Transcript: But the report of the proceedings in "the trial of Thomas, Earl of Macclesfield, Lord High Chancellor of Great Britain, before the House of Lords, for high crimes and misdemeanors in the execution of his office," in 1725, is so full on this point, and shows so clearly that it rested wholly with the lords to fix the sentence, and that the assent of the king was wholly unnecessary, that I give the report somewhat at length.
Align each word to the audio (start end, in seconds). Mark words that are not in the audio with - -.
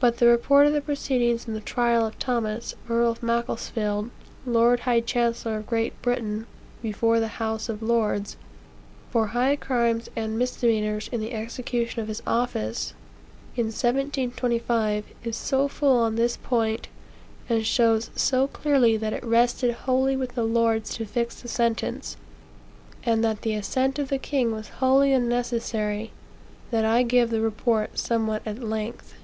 But 0.00 0.16
the 0.16 0.28
report 0.28 0.66
of 0.66 0.72
the 0.72 0.80
proceedings 0.80 1.46
in 1.46 1.52
"the 1.52 1.60
trial 1.60 2.06
of 2.06 2.18
Thomas, 2.18 2.74
Earl 2.88 3.10
of 3.10 3.22
Macclesfield, 3.22 4.08
Lord 4.46 4.80
High 4.80 5.00
Chancellor 5.02 5.58
of 5.58 5.66
Great 5.66 6.00
Britain, 6.00 6.46
before 6.80 7.20
the 7.20 7.28
House 7.36 7.68
of 7.68 7.82
Lords, 7.82 8.38
for 9.10 9.26
high 9.26 9.56
crimes 9.56 10.08
and 10.16 10.38
misdemeanors 10.38 11.08
in 11.12 11.20
the 11.20 11.34
execution 11.34 12.00
of 12.00 12.08
his 12.08 12.22
office," 12.26 12.94
in 13.56 13.66
1725, 13.66 15.04
is 15.22 15.36
so 15.36 15.68
full 15.68 15.98
on 15.98 16.16
this 16.16 16.38
point, 16.38 16.88
and 17.50 17.66
shows 17.66 18.08
so 18.16 18.46
clearly 18.46 18.96
that 18.96 19.12
it 19.12 19.22
rested 19.22 19.72
wholly 19.74 20.16
with 20.16 20.34
the 20.34 20.44
lords 20.44 20.96
to 20.96 21.04
fix 21.04 21.42
the 21.42 21.46
sentence, 21.48 22.16
and 23.04 23.22
that 23.22 23.42
the 23.42 23.52
assent 23.52 23.98
of 23.98 24.08
the 24.08 24.16
king 24.16 24.50
was 24.50 24.70
wholly 24.78 25.12
unnecessary, 25.12 26.10
that 26.70 26.86
I 26.86 27.02
give 27.02 27.28
the 27.28 27.42
report 27.42 27.98
somewhat 27.98 28.40
at 28.46 28.62
length. 28.62 29.16